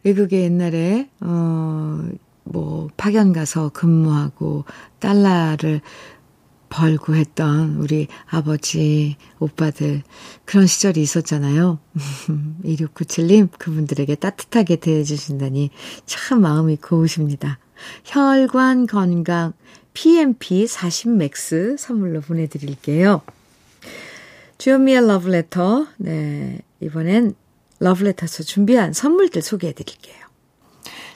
외국에 0.05 0.43
옛날에 0.43 1.09
어 1.21 2.27
뭐 2.49 2.89
파견 2.97 3.33
가서 3.33 3.71
근무하고 3.71 4.65
달러를 5.01 5.81
벌고 6.69 7.15
했던 7.15 7.77
우리 7.77 8.09
아버지, 8.29 9.17
오빠들 9.39 10.03
그런 10.45 10.67
시절이 10.67 11.01
있었잖아요. 11.01 11.79
2697님 12.65 13.49
그분들에게 13.59 14.15
따뜻하게 14.17 14.77
대해주신다니 14.77 15.71
참 16.07 16.41
마음이 16.41 16.77
고우십니다. 16.77 17.59
혈관 18.05 18.87
건강 18.87 19.53
PMP 19.93 20.67
40 20.67 21.11
맥스 21.17 21.77
선물로 21.79 22.21
보내드릴게요. 22.21 23.23
주현미의 24.59 25.07
러브레터. 25.07 25.87
네. 25.99 26.61
이번엔 26.81 27.35
러브레터에서 27.79 28.43
준비한 28.43 28.93
선물들 28.93 29.43
소개해 29.43 29.73
드릴게요. 29.73 30.17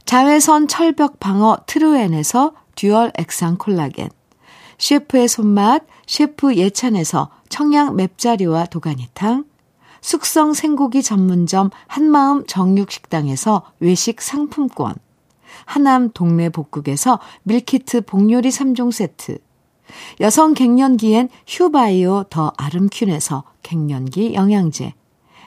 자외선 0.05 0.69
철벽 0.69 1.21
방어 1.21 1.59
트루엔에서 1.67 2.55
듀얼 2.75 3.13
액상 3.17 3.59
콜라겐. 3.59 4.09
셰프의 4.79 5.29
손맛 5.29 5.85
셰프 6.07 6.55
예찬에서 6.57 7.31
청양 7.49 7.97
맵자리와 7.97 8.67
도가니탕. 8.67 9.45
숙성 10.01 10.55
생고기 10.55 11.03
전문점 11.03 11.71
한마음 11.87 12.47
정육식당에서 12.47 13.63
외식 13.81 14.23
상품권. 14.23 14.95
하남 15.67 16.11
동네 16.13 16.49
복국에서 16.49 17.21
밀키트 17.43 18.03
복요리 18.03 18.49
3종 18.49 18.93
세트. 18.93 19.39
여성 20.21 20.55
갱년기엔 20.55 21.29
휴바이오 21.47 22.25
더 22.31 22.53
아름퀸에서 22.57 23.45
갱년기 23.63 24.35
영양제. 24.35 24.95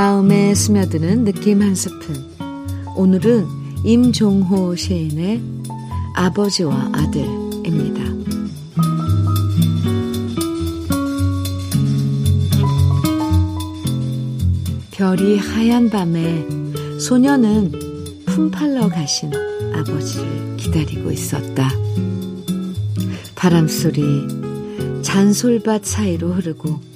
마음에 0.00 0.54
스며드는 0.54 1.26
느낌 1.26 1.60
한 1.60 1.74
스푼. 1.74 2.16
오늘은 2.96 3.46
임종호 3.84 4.74
시인의 4.74 5.42
아버지와 6.14 6.90
아들입니다. 6.94 8.00
별이 14.92 15.36
하얀 15.36 15.90
밤에 15.90 16.46
소녀는 16.98 18.24
품팔러 18.24 18.88
가신 18.88 19.30
아버지를 19.74 20.56
기다리고 20.56 21.10
있었다. 21.10 21.68
바람소리 23.34 24.02
잔솔밭 25.02 25.84
사이로 25.84 26.32
흐르고 26.32 26.89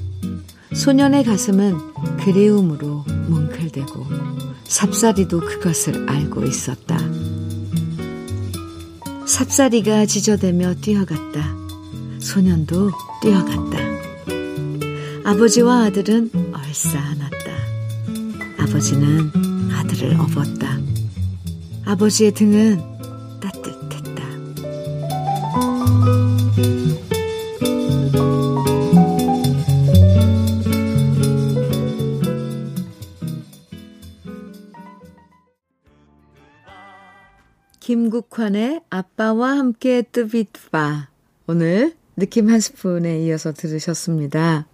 소년의 0.74 1.24
가슴은 1.24 1.78
그리움으로 2.18 3.04
뭉클대고 3.28 4.06
삽사리도 4.64 5.40
그것을 5.40 6.08
알고 6.08 6.44
있었다. 6.44 6.98
삽사리가 9.26 10.06
지저대며 10.06 10.74
뛰어갔다. 10.76 11.56
소년도 12.18 12.90
뛰어갔다. 13.22 13.78
아버지와 15.24 15.84
아들은 15.84 16.30
얼싸 16.52 16.98
안았다. 16.98 17.34
아버지는 18.58 19.30
아들을 19.72 20.16
업었다. 20.20 20.78
아버지의 21.84 22.32
등은 22.32 22.93
김국환의 38.44 38.82
아빠와 38.90 39.56
함께 39.56 40.02
뜨비뚜바. 40.02 41.08
오늘 41.46 41.94
느낌 42.16 42.50
한 42.50 42.60
스푼에 42.60 43.22
이어서 43.24 43.52
들으셨습니다. 43.52 44.66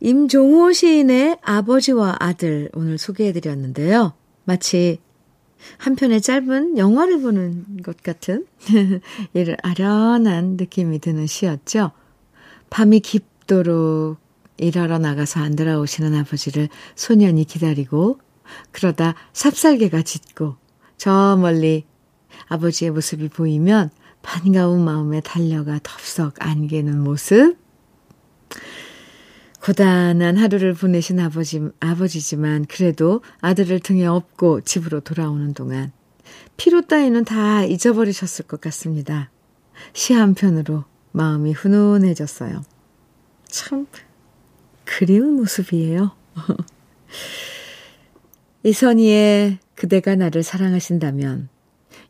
임종호 0.00 0.72
시인의 0.72 1.38
아버지와 1.42 2.16
아들 2.20 2.70
오늘 2.72 2.96
소개해드렸는데요. 2.96 4.14
마치 4.44 4.98
한 5.76 5.94
편의 5.94 6.22
짧은 6.22 6.78
영화를 6.78 7.20
보는 7.20 7.82
것 7.82 8.02
같은 8.02 8.46
이를 9.34 9.56
아련한 9.62 10.56
느낌이 10.58 11.00
드는 11.00 11.26
시였죠. 11.26 11.92
밤이 12.70 13.00
깊도록 13.00 14.16
일하러 14.56 14.98
나가서 14.98 15.40
안 15.40 15.54
돌아오시는 15.54 16.14
아버지를 16.14 16.68
소년이 16.94 17.44
기다리고 17.44 18.20
그러다 18.72 19.14
삽살개가 19.32 20.02
짙고 20.02 20.63
저 21.04 21.36
멀리 21.36 21.84
아버지의 22.48 22.90
모습이 22.90 23.28
보이면 23.28 23.90
반가운 24.22 24.82
마음에 24.82 25.20
달려가 25.20 25.78
덥석 25.82 26.36
안기는 26.38 26.98
모습. 26.98 27.58
고단한 29.62 30.38
하루를 30.38 30.72
보내신 30.72 31.20
아버지, 31.20 31.60
아버지지만 31.78 32.64
그래도 32.64 33.20
아들을 33.42 33.80
등에 33.80 34.06
업고 34.06 34.62
집으로 34.62 35.00
돌아오는 35.00 35.52
동안 35.52 35.92
피로 36.56 36.80
따위는 36.80 37.26
다 37.26 37.64
잊어버리셨을 37.64 38.46
것 38.46 38.62
같습니다. 38.62 39.30
시 39.92 40.14
한 40.14 40.32
편으로 40.32 40.84
마음이 41.12 41.52
훈훈해졌어요. 41.52 42.62
참 43.46 43.86
그리운 44.86 45.34
모습이에요. 45.34 46.12
이선희의 48.64 49.58
그대가 49.74 50.14
나를 50.14 50.42
사랑하신다면 50.42 51.48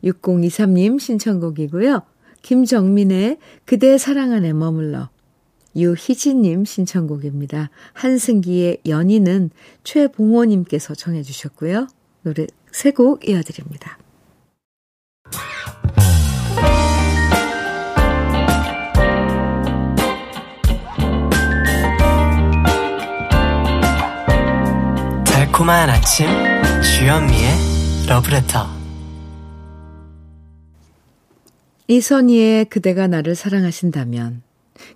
6023님 0.03 0.99
신청곡이고요. 0.99 2.01
김정민의 2.41 3.37
그대 3.65 3.97
사랑 3.97 4.31
안에 4.31 4.53
머물러 4.53 5.09
유희진님 5.75 6.63
신청곡입니다. 6.65 7.69
한승기의 7.93 8.81
연인은 8.85 9.49
최봉호님께서 9.83 10.95
정해주셨고요. 10.95 11.87
노래 12.23 12.47
세 12.71 12.91
곡 12.91 13.27
이어드립니다. 13.27 13.97
달콤한 25.25 25.89
아침 25.89 26.27
주현미의 26.95 27.49
러브레터 28.07 28.67
이선희의 31.89 32.65
그대가 32.65 33.07
나를 33.07 33.35
사랑하신다면 33.35 34.41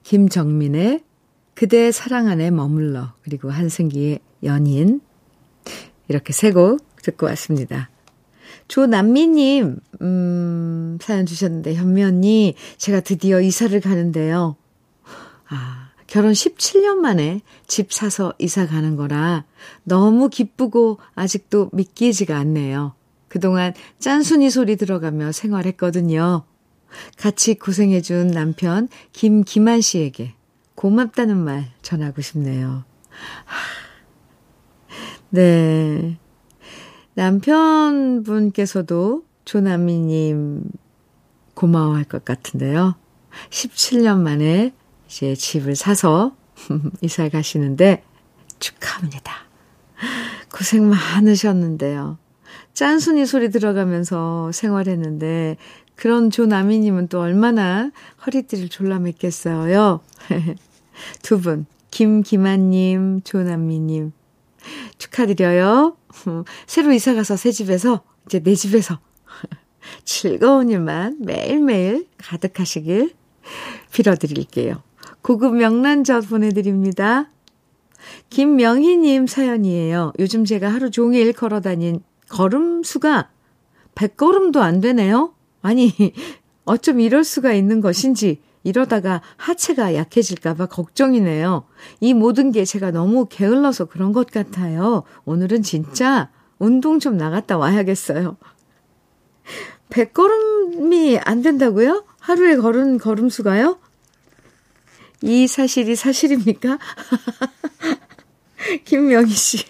김정민의 0.03 1.03
그대 1.55 1.91
사랑 1.91 2.27
안에 2.29 2.51
머물러 2.51 3.13
그리고 3.21 3.51
한승기의 3.51 4.19
연인 4.43 5.01
이렇게 6.07 6.31
세 6.31 6.51
곡 6.53 6.79
듣고 7.03 7.25
왔습니다. 7.25 7.89
조남미님 8.69 9.79
음, 10.01 10.97
사연 11.01 11.25
주셨는데 11.25 11.75
현미 11.75 12.01
언니 12.05 12.55
제가 12.77 13.01
드디어 13.01 13.41
이사를 13.41 13.77
가는데요. 13.81 14.55
아 15.49 15.88
결혼 16.09 16.31
17년 16.31 16.95
만에 16.95 17.41
집 17.67 17.93
사서 17.93 18.33
이사 18.39 18.65
가는 18.65 18.95
거라 18.95 19.45
너무 19.83 20.29
기쁘고 20.29 20.97
아직도 21.13 21.69
믿기지가 21.71 22.35
않네요. 22.35 22.95
그동안 23.27 23.75
짠순이 23.99 24.49
소리 24.49 24.75
들어가며 24.75 25.31
생활했거든요. 25.31 26.45
같이 27.15 27.53
고생해준 27.53 28.29
남편 28.29 28.87
김기만 29.13 29.81
씨에게 29.81 30.33
고맙다는 30.73 31.37
말 31.37 31.67
전하고 31.83 32.21
싶네요. 32.21 32.85
네. 35.29 36.17
남편분께서도 37.13 39.25
조남미님 39.45 40.63
고마워할 41.53 42.05
것 42.05 42.25
같은데요. 42.25 42.95
17년 43.51 44.21
만에 44.21 44.73
이제 45.09 45.35
집을 45.35 45.75
사서 45.75 46.35
이사 47.01 47.27
가시는데 47.29 48.03
축하합니다. 48.59 49.33
고생 50.53 50.89
많으셨는데요. 50.89 52.17
짠순이 52.73 53.25
소리 53.25 53.49
들어가면서 53.49 54.51
생활했는데 54.51 55.57
그런 55.95 56.29
조나미님은 56.29 57.07
또 57.07 57.19
얼마나 57.19 57.91
허리띠를 58.25 58.69
졸라맸겠어요. 58.69 59.99
두 61.21 61.41
분, 61.41 61.65
김기만님, 61.91 63.21
조남미님 63.23 64.13
축하드려요. 64.97 65.97
새로 66.67 66.93
이사 66.93 67.13
가서 67.13 67.35
새 67.35 67.51
집에서 67.51 68.03
이제 68.25 68.39
내 68.39 68.55
집에서 68.55 68.99
즐거운 70.05 70.69
일만 70.69 71.17
매일매일 71.19 72.07
가득하시길 72.17 73.13
빌어드릴게요. 73.91 74.83
고급 75.21 75.55
명란젓 75.55 76.29
보내드립니다. 76.29 77.29
김명희님 78.29 79.27
사연이에요. 79.27 80.13
요즘 80.19 80.45
제가 80.45 80.69
하루 80.69 80.89
종일 80.89 81.33
걸어 81.33 81.59
다닌 81.59 82.01
걸음 82.29 82.83
수가 82.83 83.29
100걸음도 83.95 84.57
안 84.57 84.79
되네요. 84.79 85.33
아니, 85.61 85.91
어쩜 86.65 86.99
이럴 86.99 87.23
수가 87.23 87.53
있는 87.53 87.81
것인지 87.81 88.41
이러다가 88.63 89.21
하체가 89.37 89.95
약해질까봐 89.95 90.67
걱정이네요. 90.67 91.63
이 91.99 92.13
모든 92.13 92.51
게 92.51 92.65
제가 92.65 92.91
너무 92.91 93.25
게을러서 93.29 93.85
그런 93.85 94.13
것 94.13 94.29
같아요. 94.31 95.03
오늘은 95.25 95.63
진짜 95.63 96.29
운동 96.59 96.99
좀 96.99 97.17
나갔다 97.17 97.57
와야겠어요. 97.57 98.37
100걸음이 99.89 101.19
안 101.23 101.41
된다고요? 101.41 102.05
하루에 102.19 102.57
걸은 102.57 102.99
걸음수가요? 102.99 103.79
이 105.21 105.47
사실이 105.47 105.95
사실입니까? 105.95 106.77
김명희 108.85 109.31
씨. 109.31 109.65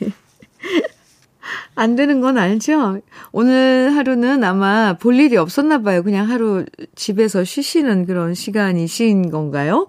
안 1.75 1.95
되는 1.95 2.21
건 2.21 2.37
알죠? 2.37 2.99
오늘 3.31 3.95
하루는 3.95 4.43
아마 4.43 4.97
볼 4.97 5.15
일이 5.15 5.37
없었나 5.37 5.81
봐요. 5.81 6.03
그냥 6.03 6.29
하루 6.29 6.65
집에서 6.95 7.43
쉬시는 7.43 8.05
그런 8.05 8.33
시간이신 8.33 9.31
건가요? 9.31 9.87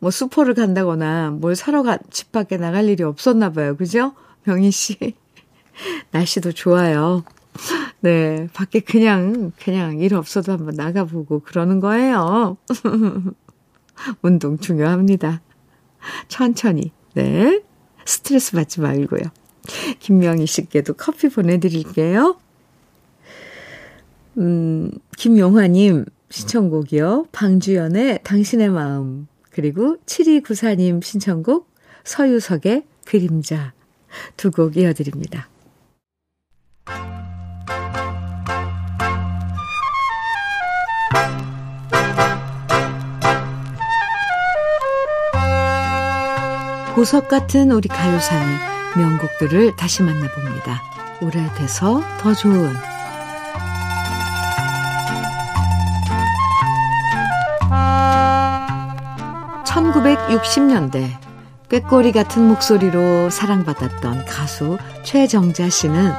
뭐 0.00 0.10
수포를 0.10 0.54
간다거나 0.54 1.30
뭘 1.30 1.54
사러 1.54 1.82
가, 1.82 1.98
집 2.10 2.32
밖에 2.32 2.56
나갈 2.56 2.88
일이 2.88 3.02
없었나 3.04 3.52
봐요. 3.52 3.76
그죠? 3.76 4.12
명희 4.44 4.70
씨. 4.70 4.96
날씨도 6.10 6.52
좋아요. 6.52 7.24
네. 8.00 8.48
밖에 8.52 8.80
그냥, 8.80 9.52
그냥 9.62 9.98
일 9.98 10.14
없어도 10.14 10.52
한번 10.52 10.74
나가보고 10.74 11.40
그러는 11.40 11.80
거예요. 11.80 12.56
운동 14.22 14.58
중요합니다. 14.58 15.40
천천히. 16.28 16.92
네. 17.14 17.62
스트레스 18.04 18.52
받지 18.52 18.80
말고요. 18.80 19.22
김명희 19.98 20.46
씨께도 20.46 20.94
커피 20.94 21.28
보내드릴게요. 21.28 22.38
음, 24.38 24.90
김용화님 25.16 26.04
신청곡이요. 26.30 27.26
방주연의 27.32 28.20
당신의 28.22 28.70
마음. 28.70 29.26
그리고 29.50 29.96
7294님 30.06 31.02
신청곡 31.02 31.68
서유석의 32.04 32.84
그림자. 33.04 33.72
두 34.36 34.50
곡 34.50 34.76
이어드립니다. 34.76 35.48
보석 46.98 47.28
같은 47.28 47.70
우리 47.70 47.86
가요사의 47.86 48.58
명곡들을 48.96 49.76
다시 49.76 50.02
만나봅니다. 50.02 50.82
오래돼서 51.20 52.02
더 52.18 52.34
좋은 52.34 52.74
1960년대 59.64 61.16
꾀꼬리 61.68 62.10
같은 62.10 62.48
목소리로 62.48 63.30
사랑받았던 63.30 64.24
가수 64.24 64.76
최정자 65.04 65.68
씨는 65.68 66.12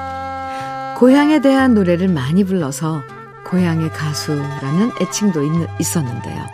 고향에 0.96 1.42
대한 1.42 1.74
노래를 1.74 2.08
많이 2.08 2.46
불러서 2.46 3.02
고향의 3.48 3.90
가수라는 3.90 4.92
애칭도 5.02 5.44
있, 5.44 5.98
었는데요 5.98 6.46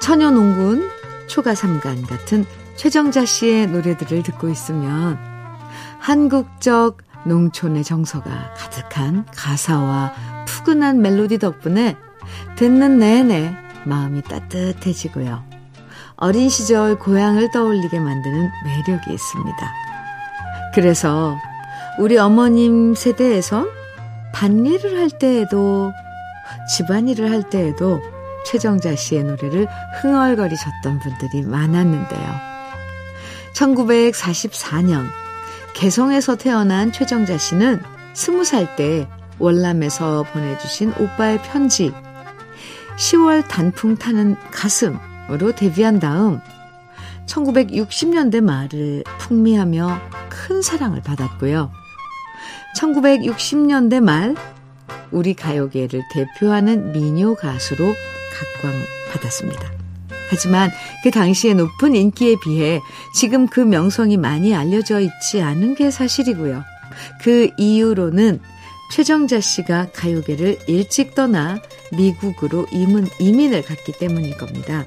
천연농군, 0.00 0.90
초가삼간 1.28 2.02
같은 2.08 2.44
최정자 2.76 3.24
씨의 3.24 3.68
노래들을 3.68 4.22
듣고 4.22 4.48
있으면 4.48 5.18
한국적 5.98 6.98
농촌의 7.24 7.84
정서가 7.84 8.54
가득한 8.56 9.26
가사와 9.34 10.12
푸근한 10.46 11.00
멜로디 11.00 11.38
덕분에 11.38 11.96
듣는 12.56 12.98
내내 12.98 13.54
마음이 13.84 14.22
따뜻해지고요. 14.22 15.44
어린 16.16 16.48
시절 16.48 16.98
고향을 16.98 17.50
떠올리게 17.50 17.98
만드는 17.98 18.50
매력이 18.64 19.12
있습니다. 19.12 19.72
그래서 20.74 21.36
우리 21.98 22.16
어머님 22.16 22.94
세대에선 22.94 23.68
밭일을 24.32 24.98
할 24.98 25.10
때에도 25.10 25.92
집안일을 26.76 27.30
할 27.30 27.48
때에도 27.48 28.00
최정자 28.46 28.96
씨의 28.96 29.24
노래를 29.24 29.68
흥얼거리셨던 30.00 30.98
분들이 31.00 31.42
많았는데요. 31.42 32.51
1944년 33.54 35.06
개성에서 35.74 36.36
태어난 36.36 36.92
최정자 36.92 37.38
씨는 37.38 37.80
20살 38.14 38.76
때 38.76 39.08
월남에서 39.38 40.24
보내주신 40.32 40.92
오빠의 40.98 41.42
편지 41.42 41.92
10월 42.96 43.46
단풍 43.48 43.96
타는 43.96 44.36
가슴으로 44.50 45.52
데뷔한 45.56 45.98
다음 45.98 46.40
1960년대 47.26 48.40
말을 48.40 49.04
풍미하며 49.18 50.00
큰 50.28 50.60
사랑을 50.60 51.00
받았고요. 51.02 51.70
1960년대 52.76 54.00
말 54.00 54.34
우리 55.10 55.34
가요계를 55.34 56.02
대표하는 56.12 56.92
미녀 56.92 57.34
가수로 57.34 57.84
각광받았습니다. 58.62 59.81
하지만 60.32 60.70
그 61.02 61.10
당시의 61.10 61.54
높은 61.54 61.94
인기에 61.94 62.36
비해 62.42 62.80
지금 63.14 63.46
그 63.46 63.60
명성이 63.60 64.16
많이 64.16 64.54
알려져 64.54 64.98
있지 64.98 65.42
않은 65.42 65.74
게 65.74 65.90
사실이고요. 65.90 66.64
그 67.20 67.50
이유로는 67.58 68.40
최정자 68.90 69.40
씨가 69.40 69.88
가요계를 69.94 70.58
일찍 70.68 71.14
떠나 71.14 71.60
미국으로 71.92 72.66
이민, 72.72 73.06
이민을 73.18 73.62
갔기 73.62 73.92
때문일 73.92 74.38
겁니다. 74.38 74.86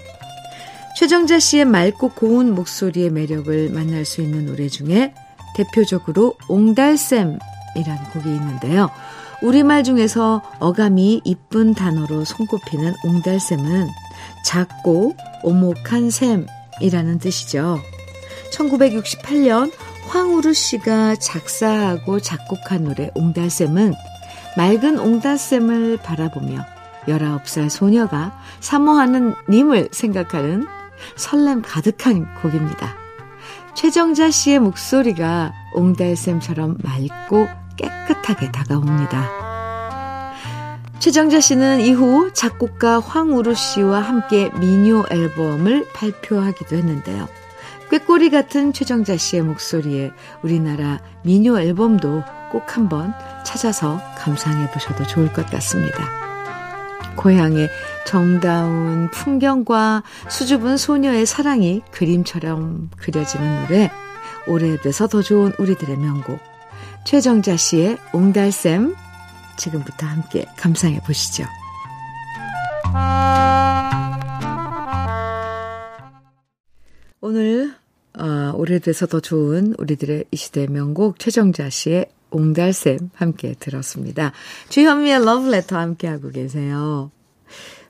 최정자 0.98 1.40
씨의 1.40 1.66
맑고 1.66 2.10
고운 2.10 2.56
목소리의 2.56 3.12
매력을 3.12 3.70
만날 3.70 4.04
수 4.04 4.22
있는 4.22 4.48
노래 4.48 4.68
중에 4.68 5.14
대표적으로 5.56 6.36
옹달샘이라는 6.50 7.40
곡이 8.14 8.30
있는데요. 8.30 8.90
우리말 9.44 9.84
중에서 9.84 10.42
어감이 10.60 11.22
이쁜 11.24 11.76
단어로 11.76 12.24
손꼽히는 12.26 12.96
옹달샘은 13.04 14.05
작고 14.46 15.16
오목한 15.44 16.10
샘이라는 16.12 17.20
뜻이죠. 17.20 17.80
1968년 18.54 19.72
황우루 20.08 20.54
씨가 20.54 21.16
작사하고 21.16 22.20
작곡한 22.20 22.84
노래 22.84 23.10
옹달샘은 23.16 23.94
맑은 24.56 25.00
옹달샘을 25.00 25.98
바라보며 25.98 26.64
19살 27.08 27.70
소녀가 27.70 28.40
사모하는 28.62 29.34
님을 29.50 29.90
생각하는 29.92 30.68
설렘 31.16 31.62
가득한 31.62 32.42
곡입니다. 32.42 32.96
최정자 33.76 34.32
씨의 34.32 34.60
목소리가 34.60 35.54
옹달샘처럼 35.74 36.78
맑고 36.82 37.48
깨끗하게 37.76 38.52
다가옵니다. 38.52 39.55
최정자 41.00 41.40
씨는 41.40 41.82
이후 41.82 42.32
작곡가 42.34 43.00
황우루 43.00 43.54
씨와 43.54 44.00
함께 44.02 44.50
미녀 44.60 45.04
앨범을 45.10 45.88
발표하기도 45.94 46.76
했는데요. 46.76 47.28
꾀꼬리 47.92 48.30
같은 48.30 48.74
최정자 48.74 49.16
씨의 49.16 49.44
목소리에 49.44 50.12
우리나라 50.42 51.00
미녀 51.24 51.60
앨범도 51.60 52.24
꼭 52.52 52.76
한번 52.76 53.14
찾아서 53.46 54.02
감상해 54.18 54.72
보셔도 54.72 55.06
좋을 55.06 55.32
것 55.32 55.46
같습니다. 55.50 56.10
고향의 57.16 57.70
정다운 58.06 59.10
풍경과 59.12 60.04
수줍은 60.30 60.78
소녀의 60.78 61.26
사랑이 61.26 61.82
그림처럼 61.92 62.90
그려지는 62.98 63.62
노래, 63.64 63.92
오래돼서 64.48 65.08
더 65.08 65.22
좋은 65.22 65.54
우리들의 65.58 65.98
명곡, 65.98 66.40
최정자 67.06 67.56
씨의 67.56 67.98
옹달샘 68.14 68.96
지금부터 69.58 70.06
함께 70.06 70.46
감상해 70.58 71.00
보시죠. 71.02 71.46
오늘 77.22 77.74
어, 78.18 78.54
오래돼서 78.56 79.08
더 79.08 79.20
좋은 79.20 79.74
우리들의 79.78 80.26
이 80.32 80.36
시대 80.36 80.68
명곡 80.68 81.20
최정자 81.20 81.70
씨의 81.70 82.08
옹달샘 82.32 83.10
함께 83.14 83.56
들었습니다. 83.60 84.32
주현미의 84.70 85.26
러브레터 85.26 85.78
함께 85.78 86.08
하고 86.08 86.30
계세요. 86.30 87.12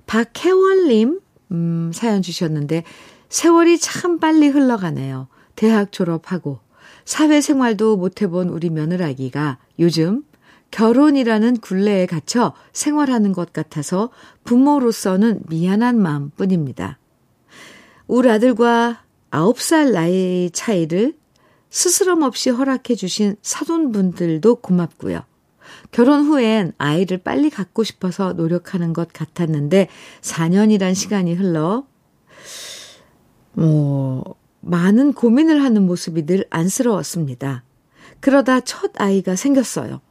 박혜월님 0.08 1.20
음, 1.52 1.92
사연 1.94 2.22
주셨는데 2.22 2.84
세월이 3.30 3.80
참 3.80 4.20
빨리 4.20 4.48
흘러가네요. 4.48 5.28
대학 5.56 5.92
졸업하고 5.92 6.60
사회생활도 7.06 7.98
못해본 7.98 8.50
우리 8.50 8.70
며느라기가 8.70 9.58
요즘 9.80 10.24
결혼이라는 10.72 11.58
굴레에 11.58 12.06
갇혀 12.06 12.54
생활하는 12.74 13.32
것 13.32 13.54
같아서 13.54 14.10
부모로서는 14.44 15.42
미안한 15.48 16.02
마음 16.02 16.30
뿐입니다. 16.32 17.00
우리 18.08 18.30
아들과 18.30 19.04
9살 19.32 19.92
나이 19.92 20.50
차이를 20.52 21.16
스스럼 21.70 22.24
없이 22.24 22.50
허락해 22.50 22.96
주신 22.96 23.36
사돈분들도 23.42 24.56
고맙고요. 24.56 25.24
결혼 25.92 26.26
후엔 26.26 26.74
아이를 26.78 27.18
빨리 27.18 27.50
갖고 27.50 27.84
싶어서 27.84 28.34
노력하는 28.34 28.94
것 28.94 29.12
같았는데 29.12 29.88
4년이란 30.22 30.94
시간이 30.94 31.34
흘러 31.34 31.86
뭐 33.54 34.36
많은 34.62 35.14
고민을 35.14 35.64
하는 35.64 35.86
모습이 35.86 36.26
늘 36.26 36.46
안쓰러웠습니다. 36.50 37.64
그러다 38.20 38.62
첫 38.62 38.92
아이가 39.00 39.36
생겼어요. 39.36 40.02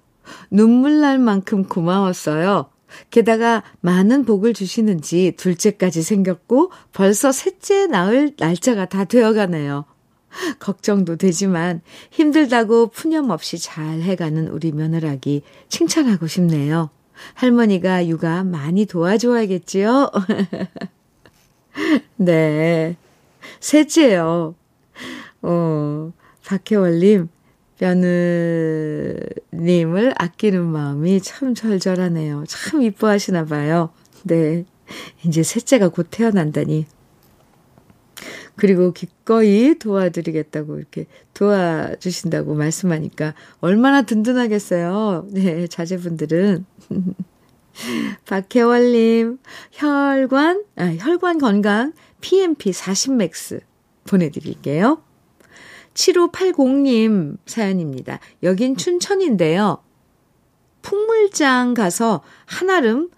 눈물 0.51 1.01
날 1.01 1.19
만큼 1.19 1.65
고마웠어요. 1.65 2.71
게다가 3.11 3.63
많은 3.81 4.25
복을 4.25 4.55
주시는지 4.55 5.35
둘째까지 5.37 6.03
생겼고 6.03 6.71
벌써 6.93 7.33
셋째 7.33 7.87
낳을 7.87 8.35
날짜가 8.39 8.87
다 8.87 9.05
되어가네요. 9.05 9.85
걱정도 10.59 11.17
되지만 11.17 11.81
힘들다고 12.11 12.89
푸념 12.89 13.31
없이 13.31 13.59
잘 13.59 14.01
해가는 14.01 14.49
우리 14.49 14.73
며느라기 14.73 15.43
칭찬하고 15.69 16.27
싶네요. 16.27 16.91
할머니가 17.35 18.09
육아 18.09 18.43
많이 18.43 18.87
도와줘야겠지요? 18.87 20.11
네. 22.17 22.97
셋째요. 23.61 24.55
어, 25.43 26.13
박혜월님, 26.47 27.29
며느님을 27.81 29.25
아끼는 30.17 30.65
마음이 30.65 31.21
참 31.21 31.55
절절하네요. 31.55 32.45
참 32.47 32.83
이뻐하시나 32.83 33.45
봐요. 33.47 33.91
네. 34.25 34.65
이제 35.25 35.43
셋째가 35.43 35.89
곧 35.89 36.09
태어난다니. 36.11 36.87
그리고 38.57 38.93
기꺼이 38.93 39.75
도와드리겠다고 39.79 40.79
이렇게 40.79 41.07
도와주신다고 41.35 42.55
말씀하니까 42.55 43.35
얼마나 43.61 44.03
든든하겠어요. 44.03 45.27
네, 45.31 45.67
자제분들은. 45.67 46.65
박혜월님, 48.27 49.39
혈관, 49.73 50.65
아, 50.77 50.95
혈관 50.97 51.39
건강 51.39 51.93
PMP 52.21 52.71
40맥스 52.71 53.61
보내드릴게요. 54.09 55.03
7580님 55.95 57.39
사연입니다. 57.47 58.21
여긴 58.43 58.77
춘천인데요. 58.77 59.79
풍물장 60.83 61.75
가서 61.75 62.23
한아름 62.45 63.11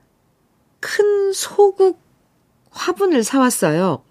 큰 0.81 1.33
소국 1.33 2.01
화분을 2.71 3.25
사왔어요. 3.25 4.05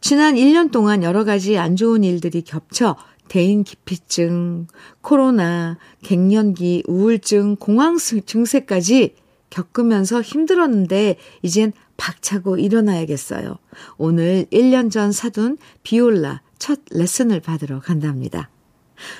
지난 0.00 0.34
1년 0.34 0.70
동안 0.70 1.02
여러 1.02 1.24
가지 1.24 1.58
안 1.58 1.76
좋은 1.76 2.04
일들이 2.04 2.42
겹쳐 2.42 2.96
대인 3.28 3.64
기피증, 3.64 4.66
코로나, 5.00 5.78
갱년기, 6.02 6.84
우울증, 6.86 7.56
공황 7.56 7.96
증세까지 7.96 9.14
겪으면서 9.48 10.20
힘들었는데 10.20 11.16
이젠 11.42 11.72
박차고 11.96 12.58
일어나야겠어요. 12.58 13.56
오늘 13.96 14.46
1년 14.52 14.90
전 14.90 15.10
사둔 15.10 15.56
비올라 15.82 16.42
첫 16.64 16.80
레슨을 16.92 17.40
받으러 17.40 17.78
간답니다. 17.78 18.48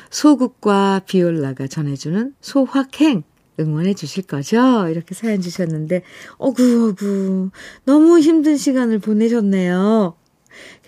소국과 0.09 1.03
비올라가 1.05 1.67
전해주는 1.67 2.35
소확행 2.41 3.23
응원해 3.61 3.93
주실 3.93 4.23
거죠? 4.23 4.89
이렇게 4.89 5.15
사연 5.15 5.43
주셨는데, 5.43 6.05
어구어구, 6.39 7.51
너무 7.85 8.19
힘든 8.19 8.57
시간을 8.57 8.99
보내셨네요. 8.99 10.17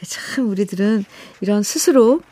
참, 0.03 0.49
우리들은 0.49 1.05
이런 1.42 1.62
스스로 1.62 2.23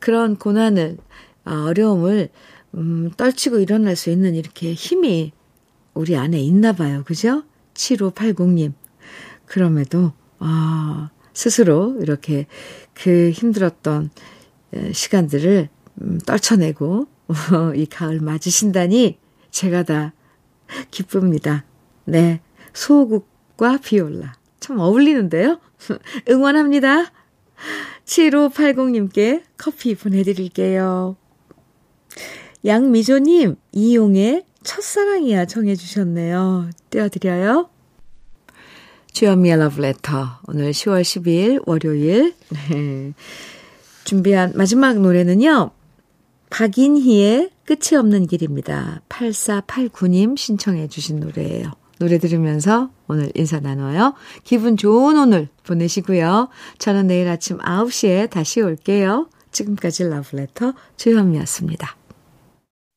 그런 0.00 0.34
고난을, 0.34 0.96
아, 1.44 1.66
어려움을, 1.66 2.30
음, 2.74 3.12
떨치고 3.16 3.60
일어날 3.60 3.94
수 3.94 4.10
있는 4.10 4.34
이렇게 4.34 4.72
힘이 4.72 5.30
우리 5.94 6.16
안에 6.16 6.40
있나 6.40 6.72
봐요. 6.72 7.04
그죠? 7.06 7.44
7580님. 7.74 8.72
그럼에도, 9.46 10.12
아, 10.40 11.10
스스로 11.34 11.96
이렇게 12.00 12.46
그 12.94 13.30
힘들었던 13.30 14.10
시간들을 14.92 15.68
음, 16.02 16.18
떨쳐내고 16.26 17.06
이 17.76 17.86
가을 17.86 18.20
맞으신다니 18.20 19.18
제가 19.50 19.82
다 19.82 20.12
기쁩니다. 20.90 21.64
네. 22.04 22.40
소국과 22.72 23.78
비올라. 23.78 24.34
참 24.60 24.78
어울리는데요? 24.78 25.60
응원합니다. 26.28 27.12
7580님께 28.04 29.42
커피 29.56 29.94
보내드릴게요. 29.94 31.16
양미조님, 32.64 33.56
이용의 33.72 34.44
첫사랑이야 34.62 35.44
정해주셨네요. 35.46 36.70
띄워드려요. 36.90 37.68
주현미의 39.14 39.58
러브레터. 39.58 40.40
오늘 40.48 40.72
10월 40.72 41.02
12일 41.02 41.62
월요일. 41.66 42.34
네. 42.50 43.12
준비한 44.04 44.52
마지막 44.56 44.98
노래는요. 44.98 45.70
박인희의 46.50 47.50
끝이 47.64 47.96
없는 47.96 48.26
길입니다. 48.26 49.02
8489님 49.08 50.36
신청해 50.36 50.88
주신 50.88 51.20
노래예요. 51.20 51.70
노래 52.00 52.18
들으면서 52.18 52.90
오늘 53.06 53.30
인사 53.36 53.60
나눠요. 53.60 54.14
기분 54.42 54.76
좋은 54.76 55.16
오늘 55.16 55.48
보내시고요. 55.64 56.48
저는 56.78 57.06
내일 57.06 57.28
아침 57.28 57.58
9시에 57.58 58.28
다시 58.28 58.60
올게요. 58.60 59.28
지금까지 59.52 60.04
러브레터 60.08 60.74
주현미였습니다. 60.96 61.96